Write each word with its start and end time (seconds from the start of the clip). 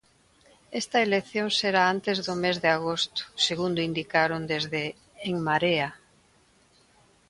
Esta 0.81 0.97
elección 1.07 1.47
será 1.59 1.83
antes 1.93 2.17
do 2.27 2.35
mes 2.43 2.57
de 2.63 2.69
agosto, 2.77 3.21
segundo 3.47 3.79
indicaron 3.89 4.41
desde 4.51 4.81
En 5.29 5.35
Marea. 5.47 5.89